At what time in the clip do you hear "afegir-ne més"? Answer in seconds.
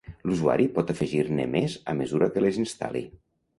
0.93-1.77